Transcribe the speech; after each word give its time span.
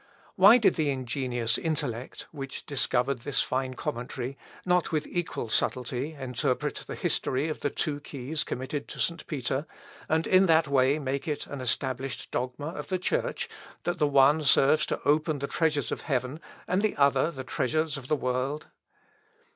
Why 0.35 0.57
did 0.57 0.77
the 0.77 0.89
ingenious 0.89 1.59
intellect 1.59 2.25
which 2.31 2.65
discovered 2.65 3.19
this 3.19 3.43
fine 3.43 3.75
commentary, 3.75 4.35
not 4.65 4.91
with 4.91 5.05
equal 5.05 5.47
subtlety 5.47 6.13
interpret 6.15 6.85
the 6.87 6.95
history 6.95 7.49
of 7.49 7.59
the 7.59 7.69
two 7.69 7.99
keys 7.99 8.43
committed 8.43 8.87
to 8.87 8.99
St. 8.99 9.27
Peter, 9.27 9.67
and 10.09 10.25
in 10.25 10.47
that 10.47 10.67
way 10.67 10.97
make 10.97 11.27
it 11.27 11.45
an 11.45 11.61
established 11.61 12.31
dogma 12.31 12.69
of 12.69 12.87
the 12.87 12.97
Church, 12.97 13.47
that 13.83 13.99
the 13.99 14.07
one 14.07 14.43
serves 14.43 14.87
to 14.87 14.99
open 15.03 15.37
the 15.37 15.45
treasures 15.45 15.91
of 15.91 16.01
heaven, 16.01 16.39
and 16.67 16.81
the 16.81 16.97
other 16.97 17.29
the 17.29 17.43
treasures 17.43 17.95
of 17.95 18.07
the 18.07 18.15
world." 18.15 18.61
Ibid. 18.63 18.71